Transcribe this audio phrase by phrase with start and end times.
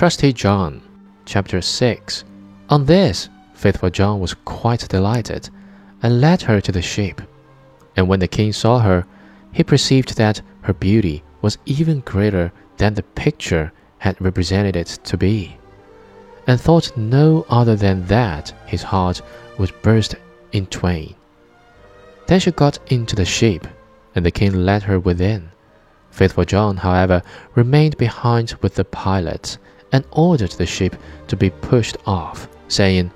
[0.00, 0.80] Trusty John,
[1.26, 2.24] chapter 6.
[2.70, 5.50] On this, faithful John was quite delighted,
[6.02, 7.20] and led her to the ship.
[7.96, 9.04] And when the king saw her,
[9.52, 15.18] he perceived that her beauty was even greater than the picture had represented it to
[15.18, 15.58] be,
[16.46, 19.20] and thought no other than that his heart
[19.58, 20.14] would burst
[20.52, 21.14] in twain.
[22.26, 23.68] Then she got into the ship,
[24.14, 25.50] and the king led her within.
[26.10, 27.22] Faithful John, however,
[27.54, 29.58] remained behind with the pilot,
[29.92, 30.96] and ordered the ship
[31.28, 33.10] to be pushed off, saying,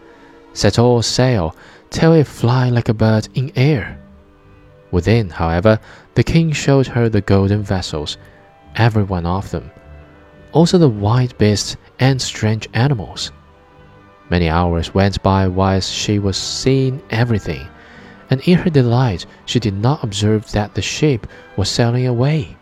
[0.52, 1.56] Set all sail,
[1.91, 3.98] till it fly like a bird in air.
[4.91, 5.79] Within, however,
[6.15, 8.16] the king showed her the golden vessels,
[8.77, 9.70] every one of them,
[10.52, 13.32] also the wild beasts and strange animals.
[14.30, 17.66] Many hours went by whilst she was seeing everything,
[18.30, 22.56] and in her delight she did not observe that the ship was sailing away.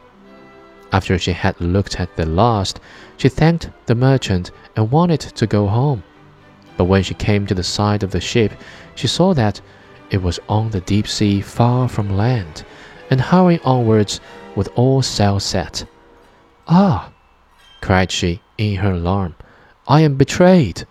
[0.93, 2.79] After she had looked at the last,
[3.17, 6.03] she thanked the merchant and wanted to go home.
[6.77, 8.53] But when she came to the side of the ship,
[8.95, 9.61] she saw that
[10.11, 12.65] it was on the deep sea far from land,
[13.11, 14.21] and hurrying onwards
[14.55, 15.85] with all sail set.
[16.69, 17.11] Ah!
[17.81, 19.35] cried she in her alarm,
[19.89, 20.87] I am betrayed.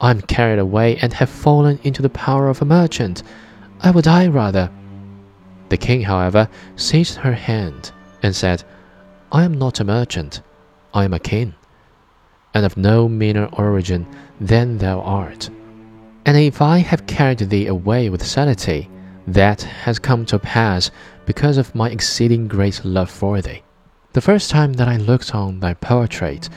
[0.00, 3.22] I am carried away and have fallen into the power of a merchant.
[3.80, 4.70] I will die rather.
[5.68, 8.64] The king, however, seized her hand and said,
[9.32, 10.40] I am not a merchant,
[10.94, 11.54] I am a king,
[12.54, 14.06] and of no meaner origin
[14.40, 15.50] than thou art.
[16.24, 18.88] And if I have carried thee away with subtlety,
[19.26, 20.92] that has come to pass
[21.24, 23.62] because of my exceeding great love for thee.
[24.12, 26.48] The first time that I looked on thy portrait,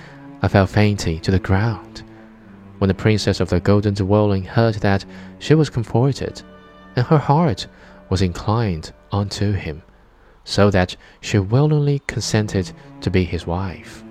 [0.43, 2.03] I fell fainting to the ground.
[2.77, 5.05] When the princess of the golden dwelling heard that,
[5.39, 6.43] she was comforted,
[6.95, 7.65] and her heart
[8.09, 9.81] was inclined unto him
[10.49, 14.03] so that she willingly consented to be his wife.